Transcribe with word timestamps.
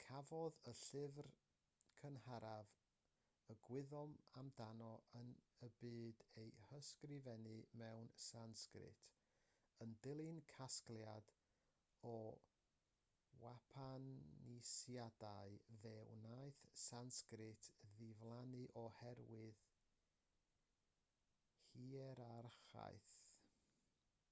cafodd 0.00 0.58
y 0.72 0.72
llyfr 0.80 1.28
cynharaf 2.00 2.74
y 3.54 3.54
gwyddom 3.68 4.12
amdano 4.42 4.90
yn 5.20 5.32
y 5.66 5.68
byd 5.78 6.22
ei 6.42 6.52
ysgrifennu 6.78 7.54
mewn 7.80 8.10
sansgrit 8.26 9.02
yn 9.86 9.94
dilyn 10.06 10.38
casgliad 10.52 11.32
o 12.10 12.12
wpanisiadau 13.40 15.56
fe 15.80 15.96
wnaeth 16.18 16.60
sansgrit 16.84 17.66
ddiflannu 17.88 18.62
oherwydd 18.84 19.66
hierarchaeth 21.74 23.10